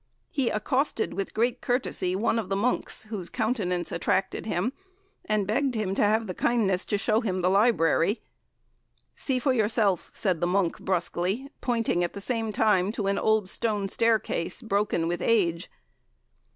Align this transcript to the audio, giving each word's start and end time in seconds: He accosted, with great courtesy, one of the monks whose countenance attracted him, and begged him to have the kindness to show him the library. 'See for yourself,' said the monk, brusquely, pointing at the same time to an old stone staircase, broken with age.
He 0.31 0.49
accosted, 0.49 1.13
with 1.13 1.31
great 1.35 1.61
courtesy, 1.61 2.15
one 2.15 2.39
of 2.39 2.49
the 2.49 2.55
monks 2.55 3.03
whose 3.03 3.29
countenance 3.29 3.91
attracted 3.91 4.47
him, 4.47 4.73
and 5.25 5.45
begged 5.45 5.75
him 5.75 5.93
to 5.93 6.01
have 6.01 6.25
the 6.25 6.33
kindness 6.33 6.85
to 6.85 6.97
show 6.97 7.21
him 7.21 7.41
the 7.43 7.51
library. 7.51 8.23
'See 9.15 9.37
for 9.37 9.53
yourself,' 9.53 10.09
said 10.11 10.41
the 10.41 10.47
monk, 10.47 10.79
brusquely, 10.79 11.51
pointing 11.61 12.03
at 12.03 12.13
the 12.13 12.19
same 12.19 12.51
time 12.51 12.91
to 12.93 13.05
an 13.05 13.19
old 13.19 13.47
stone 13.47 13.87
staircase, 13.87 14.63
broken 14.63 15.07
with 15.07 15.21
age. 15.21 15.69